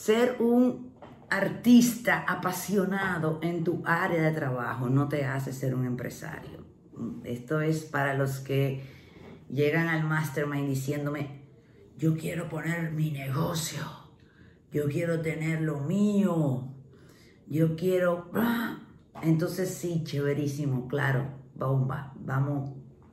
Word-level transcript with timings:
ser 0.00 0.36
un 0.40 0.94
artista 1.28 2.24
apasionado 2.26 3.38
en 3.42 3.64
tu 3.64 3.82
área 3.84 4.22
de 4.22 4.32
trabajo 4.32 4.88
no 4.88 5.08
te 5.08 5.26
hace 5.26 5.52
ser 5.52 5.74
un 5.74 5.84
empresario. 5.84 6.64
Esto 7.22 7.60
es 7.60 7.84
para 7.84 8.14
los 8.14 8.38
que 8.38 8.82
llegan 9.50 9.88
al 9.88 10.04
mastermind 10.04 10.68
diciéndome, 10.68 11.42
yo 11.98 12.16
quiero 12.16 12.48
poner 12.48 12.92
mi 12.92 13.10
negocio, 13.10 13.82
yo 14.72 14.88
quiero 14.88 15.20
tener 15.20 15.60
lo 15.60 15.80
mío, 15.80 16.72
yo 17.46 17.76
quiero... 17.76 18.30
Entonces 19.22 19.74
sí, 19.74 20.02
chéverísimo, 20.02 20.88
claro, 20.88 21.26
bomba, 21.54 22.14
vamos, 22.16 22.70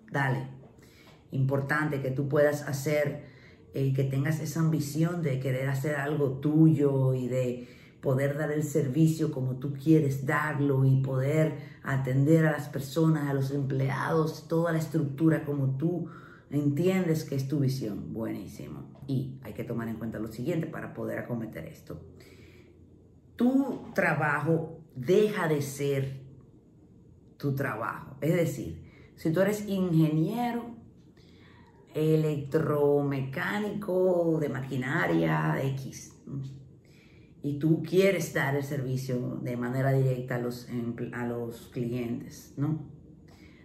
dale. 0.10 0.48
Importante 1.32 2.02
que 2.02 2.12
tú 2.12 2.30
puedas 2.30 2.62
hacer, 2.62 3.26
que 3.94 4.04
tengas 4.04 4.40
esa 4.40 4.60
ambición 4.60 5.22
de 5.22 5.40
querer 5.40 5.70
hacer 5.70 5.96
algo 5.96 6.40
tuyo 6.40 7.14
y 7.14 7.28
de 7.28 7.68
poder 8.02 8.38
dar 8.38 8.52
el 8.52 8.64
servicio 8.64 9.32
como 9.32 9.58
tú 9.58 9.74
quieres 9.74 10.26
darlo 10.26 10.86
y 10.86 11.02
poder 11.02 11.58
atender 11.84 12.46
a 12.46 12.52
las 12.52 12.70
personas, 12.70 13.30
a 13.30 13.34
los 13.34 13.52
empleados, 13.52 14.48
toda 14.48 14.72
la 14.72 14.80
estructura 14.80 15.44
como 15.46 15.78
tú 15.78 16.08
entiendes 16.50 17.24
que 17.24 17.36
es 17.36 17.48
tu 17.48 17.60
visión. 17.60 18.14
Buenísimo. 18.14 18.90
Y 19.08 19.40
hay 19.44 19.54
que 19.54 19.64
tomar 19.64 19.88
en 19.88 19.98
cuenta 19.98 20.20
lo 20.20 20.28
siguiente 20.28 20.68
para 20.68 20.94
poder 20.94 21.20
acometer 21.20 21.66
esto. 21.66 22.02
Tu 23.36 23.92
trabajo 23.94 24.80
deja 24.96 25.48
de 25.48 25.62
ser 25.62 26.22
tu 27.38 27.54
trabajo. 27.54 28.18
Es 28.22 28.34
decir, 28.34 29.12
si 29.16 29.32
tú 29.32 29.42
eres 29.42 29.68
ingeniero, 29.68 30.76
electromecánico, 31.94 34.38
de 34.40 34.50
maquinaria, 34.50 35.62
X, 35.64 36.14
y 37.44 37.60
tú 37.60 37.84
quieres 37.84 38.34
dar 38.34 38.56
el 38.56 38.64
servicio 38.64 39.40
de 39.42 39.56
manera 39.56 39.94
directa 39.94 40.36
a 40.36 40.40
los, 40.40 40.68
a 41.14 41.26
los 41.26 41.68
clientes, 41.68 42.54
¿no? 42.58 42.80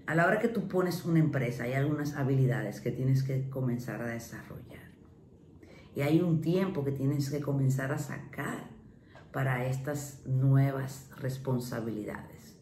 A 0.06 0.14
la 0.14 0.26
hora 0.26 0.40
que 0.40 0.48
tú 0.48 0.68
pones 0.68 1.04
una 1.04 1.20
empresa, 1.20 1.64
hay 1.64 1.74
algunas 1.74 2.16
habilidades 2.16 2.80
que 2.80 2.90
tienes 2.90 3.22
que 3.22 3.48
comenzar 3.48 4.02
a 4.02 4.06
desarrollar. 4.06 4.82
Y 5.94 6.02
hay 6.02 6.20
un 6.20 6.40
tiempo 6.40 6.84
que 6.84 6.92
tienes 6.92 7.30
que 7.30 7.40
comenzar 7.40 7.92
a 7.92 7.98
sacar 7.98 8.70
para 9.32 9.66
estas 9.66 10.26
nuevas 10.26 11.10
responsabilidades. 11.18 12.56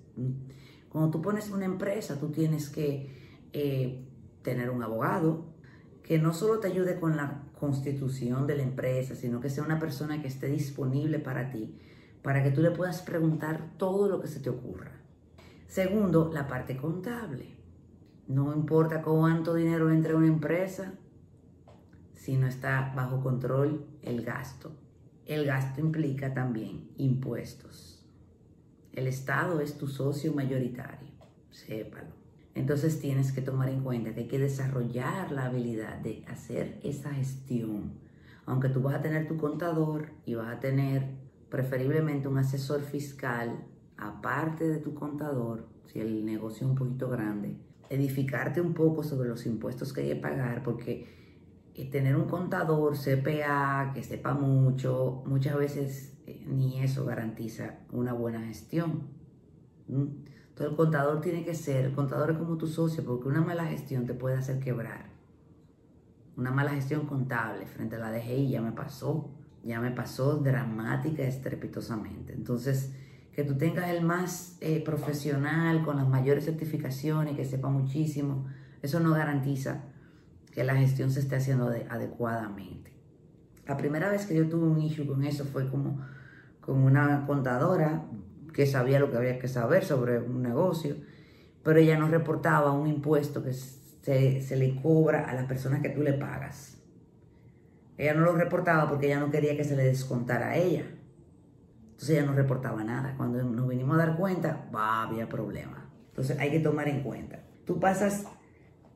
Cuando 0.88 1.10
tú 1.10 1.22
pones 1.22 1.50
una 1.50 1.64
empresa, 1.64 2.18
tú 2.18 2.30
tienes 2.30 2.68
que 2.68 3.08
eh, 3.52 4.04
tener 4.42 4.70
un 4.70 4.82
abogado 4.82 5.49
que 6.10 6.18
no 6.18 6.32
solo 6.32 6.58
te 6.58 6.66
ayude 6.66 6.98
con 6.98 7.16
la 7.16 7.44
constitución 7.60 8.48
de 8.48 8.56
la 8.56 8.64
empresa, 8.64 9.14
sino 9.14 9.38
que 9.38 9.48
sea 9.48 9.62
una 9.62 9.78
persona 9.78 10.20
que 10.20 10.26
esté 10.26 10.48
disponible 10.48 11.20
para 11.20 11.52
ti, 11.52 11.78
para 12.20 12.42
que 12.42 12.50
tú 12.50 12.62
le 12.62 12.72
puedas 12.72 13.02
preguntar 13.02 13.74
todo 13.76 14.08
lo 14.08 14.20
que 14.20 14.26
se 14.26 14.40
te 14.40 14.50
ocurra. 14.50 14.90
Segundo, 15.68 16.28
la 16.34 16.48
parte 16.48 16.76
contable. 16.76 17.54
No 18.26 18.52
importa 18.52 19.02
cuánto 19.02 19.54
dinero 19.54 19.88
entre 19.92 20.14
a 20.14 20.16
una 20.16 20.26
empresa, 20.26 20.94
si 22.16 22.36
no 22.36 22.48
está 22.48 22.92
bajo 22.96 23.22
control 23.22 23.86
el 24.02 24.24
gasto. 24.24 24.72
El 25.26 25.46
gasto 25.46 25.80
implica 25.80 26.34
también 26.34 26.90
impuestos. 26.96 28.04
El 28.92 29.06
Estado 29.06 29.60
es 29.60 29.78
tu 29.78 29.86
socio 29.86 30.32
mayoritario, 30.34 31.12
sépalo. 31.50 32.19
Entonces 32.54 33.00
tienes 33.00 33.32
que 33.32 33.42
tomar 33.42 33.68
en 33.68 33.82
cuenta 33.82 34.12
que 34.12 34.20
hay 34.20 34.28
que 34.28 34.38
desarrollar 34.38 35.30
la 35.30 35.46
habilidad 35.46 35.98
de 35.98 36.24
hacer 36.26 36.80
esa 36.82 37.14
gestión. 37.14 37.92
Aunque 38.46 38.68
tú 38.68 38.82
vas 38.82 38.96
a 38.96 39.02
tener 39.02 39.28
tu 39.28 39.36
contador 39.36 40.08
y 40.26 40.34
vas 40.34 40.56
a 40.56 40.60
tener 40.60 41.06
preferiblemente 41.48 42.28
un 42.28 42.38
asesor 42.38 42.80
fiscal 42.80 43.64
aparte 43.96 44.66
de 44.66 44.78
tu 44.78 44.94
contador, 44.94 45.68
si 45.86 46.00
el 46.00 46.24
negocio 46.24 46.66
es 46.66 46.70
un 46.70 46.76
poquito 46.76 47.08
grande, 47.08 47.56
edificarte 47.90 48.60
un 48.60 48.72
poco 48.72 49.02
sobre 49.02 49.28
los 49.28 49.46
impuestos 49.46 49.92
que 49.92 50.02
hay 50.02 50.08
que 50.08 50.16
pagar, 50.16 50.62
porque 50.62 51.06
eh, 51.74 51.90
tener 51.90 52.16
un 52.16 52.26
contador 52.26 52.96
CPA 52.96 53.92
que 53.94 54.02
sepa 54.02 54.34
mucho, 54.34 55.22
muchas 55.26 55.56
veces 55.56 56.16
eh, 56.26 56.44
ni 56.46 56.80
eso 56.80 57.04
garantiza 57.04 57.80
una 57.92 58.12
buena 58.12 58.40
gestión. 58.46 59.08
El 60.60 60.76
contador 60.76 61.20
tiene 61.20 61.44
que 61.44 61.54
ser, 61.54 61.86
el 61.86 61.92
contador 61.92 62.30
es 62.32 62.38
como 62.38 62.56
tu 62.56 62.66
socio, 62.66 63.04
porque 63.04 63.28
una 63.28 63.40
mala 63.40 63.64
gestión 63.64 64.06
te 64.06 64.14
puede 64.14 64.36
hacer 64.36 64.60
quebrar. 64.60 65.06
Una 66.36 66.50
mala 66.50 66.72
gestión 66.72 67.06
contable 67.06 67.66
frente 67.66 67.96
a 67.96 67.98
la 67.98 68.12
DGI 68.12 68.50
ya 68.50 68.60
me 68.60 68.72
pasó, 68.72 69.30
ya 69.64 69.80
me 69.80 69.90
pasó 69.90 70.36
dramática, 70.36 71.22
estrepitosamente. 71.22 72.34
Entonces, 72.34 72.94
que 73.32 73.44
tú 73.44 73.56
tengas 73.56 73.88
el 73.88 74.04
más 74.04 74.58
eh, 74.60 74.82
profesional, 74.84 75.82
con 75.82 75.96
las 75.96 76.08
mayores 76.08 76.44
certificaciones, 76.44 77.36
que 77.36 77.44
sepa 77.44 77.68
muchísimo, 77.68 78.46
eso 78.82 79.00
no 79.00 79.12
garantiza 79.12 79.84
que 80.52 80.64
la 80.64 80.76
gestión 80.76 81.10
se 81.10 81.20
esté 81.20 81.36
haciendo 81.36 81.68
adecuadamente. 81.68 82.92
La 83.66 83.76
primera 83.76 84.10
vez 84.10 84.26
que 84.26 84.34
yo 84.34 84.48
tuve 84.48 84.66
un 84.66 84.80
issue 84.80 85.06
con 85.06 85.24
eso 85.24 85.44
fue 85.44 85.68
como 85.68 86.00
con 86.60 86.82
una 86.82 87.24
contadora 87.26 88.04
que 88.52 88.66
sabía 88.66 88.98
lo 88.98 89.10
que 89.10 89.16
había 89.16 89.38
que 89.38 89.48
saber 89.48 89.84
sobre 89.84 90.18
un 90.18 90.42
negocio, 90.42 90.96
pero 91.62 91.78
ella 91.78 91.98
no 91.98 92.08
reportaba 92.08 92.72
un 92.72 92.86
impuesto 92.86 93.42
que 93.42 93.52
se, 93.52 94.40
se 94.40 94.56
le 94.56 94.80
cobra 94.80 95.28
a 95.28 95.34
las 95.34 95.46
personas 95.46 95.82
que 95.82 95.90
tú 95.90 96.02
le 96.02 96.14
pagas. 96.14 96.78
Ella 97.98 98.14
no 98.14 98.22
lo 98.22 98.34
reportaba 98.34 98.88
porque 98.88 99.06
ella 99.06 99.20
no 99.20 99.30
quería 99.30 99.56
que 99.56 99.64
se 99.64 99.76
le 99.76 99.84
descontara 99.84 100.50
a 100.50 100.56
ella. 100.56 100.84
Entonces 101.90 102.10
ella 102.10 102.24
no 102.24 102.32
reportaba 102.32 102.82
nada. 102.82 103.14
Cuando 103.16 103.42
nos 103.44 103.68
vinimos 103.68 103.94
a 103.96 104.06
dar 104.06 104.16
cuenta, 104.16 104.68
va, 104.74 105.02
había 105.02 105.28
problema. 105.28 105.90
Entonces 106.08 106.38
hay 106.38 106.50
que 106.50 106.60
tomar 106.60 106.88
en 106.88 107.02
cuenta. 107.02 107.40
Tú 107.66 107.78
pasas 107.78 108.24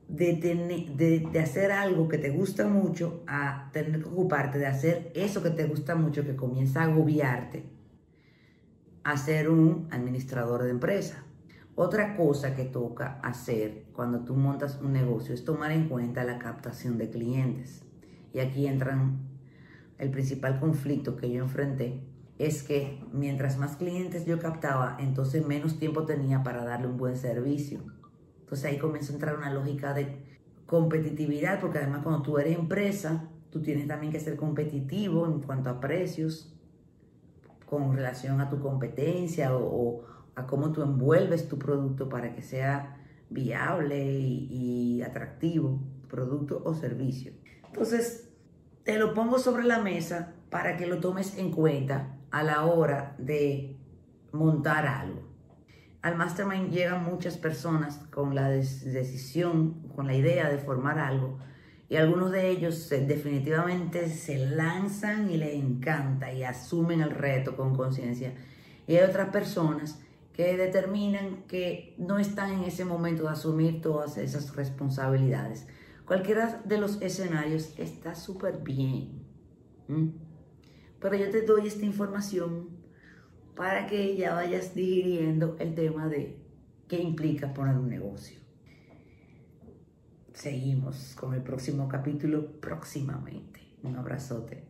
de, 0.07 0.33
de, 0.33 1.29
de, 1.31 1.39
hacer 1.39 1.71
algo 1.71 2.07
que 2.07 2.17
te 2.17 2.31
gusta 2.31 2.67
mucho 2.67 3.23
a 3.27 3.69
tener 3.73 4.01
que 4.01 4.09
ocuparte 4.09 4.57
de 4.57 4.67
hacer 4.67 5.11
eso 5.13 5.43
que 5.43 5.51
te 5.51 5.65
gusta 5.65 5.95
mucho, 5.95 6.23
que 6.23 6.35
comienza 6.35 6.81
a 6.81 6.85
agobiarte 6.85 7.74
a 9.05 9.17
ser 9.17 9.51
un 9.51 9.87
administrador 9.91 10.63
de 10.63 10.71
empresa. 10.71 11.23
Otra 11.75 12.17
cosa 12.17 12.55
que 12.55 12.65
toca 12.65 13.19
hacer 13.21 13.85
cuando 13.93 14.21
tú 14.21 14.33
montas 14.33 14.79
un 14.81 14.93
negocio 14.93 15.35
es 15.35 15.45
tomar 15.45 15.71
en 15.71 15.87
cuenta 15.87 16.23
la 16.23 16.39
captación 16.39 16.97
de 16.97 17.11
clientes. 17.11 17.83
Y 18.33 18.39
aquí 18.39 18.65
entran 18.65 19.19
el 19.99 20.09
principal 20.09 20.59
conflicto 20.59 21.17
que 21.17 21.31
yo 21.31 21.43
enfrenté 21.43 22.01
es 22.39 22.63
que 22.63 22.99
mientras 23.13 23.59
más 23.59 23.75
clientes 23.75 24.25
yo 24.25 24.39
captaba, 24.39 24.97
entonces 24.99 25.45
menos 25.45 25.77
tiempo 25.77 26.05
tenía 26.05 26.41
para 26.41 26.65
darle 26.65 26.87
un 26.87 26.97
buen 26.97 27.15
servicio. 27.15 27.81
Entonces 28.39 28.65
ahí 28.65 28.79
comienza 28.79 29.11
a 29.11 29.15
entrar 29.15 29.37
una 29.37 29.53
lógica 29.53 29.93
de 29.93 30.17
competitividad, 30.65 31.61
porque 31.61 31.77
además 31.77 32.01
cuando 32.01 32.23
tú 32.23 32.39
eres 32.39 32.57
empresa, 32.57 33.29
tú 33.51 33.61
tienes 33.61 33.87
también 33.87 34.11
que 34.11 34.19
ser 34.19 34.35
competitivo 34.35 35.27
en 35.27 35.41
cuanto 35.41 35.69
a 35.69 35.79
precios, 35.79 36.54
con 37.77 37.95
relación 37.95 38.41
a 38.41 38.49
tu 38.49 38.59
competencia 38.59 39.55
o, 39.55 40.03
a 40.35 40.45
cómo 40.45 40.71
tú 40.71 40.83
envuelves 40.83 41.47
tu 41.47 41.57
producto 41.57 42.09
para 42.09 42.33
que 42.33 42.41
sea 42.41 42.97
viable 43.29 44.03
y, 44.03 45.01
atractivo, 45.01 45.79
producto 46.09 46.61
o 46.65 46.73
servicio. 46.73 47.31
Entonces, 47.67 48.29
te 48.83 48.97
lo 48.97 49.13
pongo 49.13 49.39
sobre 49.39 49.63
la 49.63 49.79
mesa 49.79 50.33
para 50.49 50.77
que 50.77 50.87
lo 50.87 50.99
tomes 50.99 51.37
en 51.37 51.51
cuenta 51.51 52.17
a 52.31 52.43
la 52.43 52.65
hora 52.65 53.15
de 53.17 53.77
montar 54.31 54.85
algo. 54.85 55.21
Al 56.01 56.17
mastermind 56.17 56.71
llegan 56.71 57.03
muchas 57.03 57.37
personas 57.37 57.97
con 58.11 58.35
la 58.35 58.49
decisión, 58.49 59.87
con 59.95 60.05
la 60.05 60.13
idea 60.13 60.49
de 60.49 60.57
formar 60.57 60.99
algo, 60.99 61.39
y 61.87 61.97
algunos 61.97 62.31
de 62.31 62.49
ellos 62.49 62.89
definitivamente 62.89 64.09
se 64.09 64.37
lanzan 64.37 65.29
y 65.29 65.37
les 65.37 65.53
encanta 65.53 66.33
y 66.33 66.43
asumen 66.43 67.01
el 67.01 67.11
reto 67.11 67.55
con 67.55 67.75
conciencia. 67.75 68.33
Y 68.87 68.95
hay 68.95 69.07
otras 69.07 69.29
personas 69.29 69.99
que 70.33 70.57
determinan 70.57 71.43
que 71.47 71.95
no 71.97 72.19
están 72.19 72.51
en 72.51 72.63
ese 72.63 72.85
momento 72.85 73.23
de 73.23 73.29
asumir 73.29 73.81
todas 73.81 74.17
esas 74.17 74.55
responsabilidades. 74.55 75.67
Cualquiera 76.05 76.61
de 76.65 76.77
los 76.77 77.01
escenarios 77.01 77.73
está 77.77 78.15
súper 78.15 78.57
bien. 78.57 79.23
Pero 80.99 81.15
yo 81.15 81.29
te 81.29 81.43
doy 81.43 81.67
esta 81.67 81.85
información 81.85 82.69
para 83.55 83.87
que 83.87 84.17
ya 84.17 84.33
vayas 84.33 84.75
digiriendo 84.75 85.55
el 85.59 85.75
tema 85.75 86.07
de 86.07 86.37
qué 86.87 86.99
implica 86.99 87.53
poner 87.53 87.77
un 87.77 87.89
negocio. 87.89 88.44
Seguimos 90.35 91.15
con 91.17 91.33
el 91.33 91.41
próximo 91.41 91.87
capítulo 91.87 92.59
próximamente. 92.59 93.61
Un 93.83 93.95
abrazote. 93.95 94.65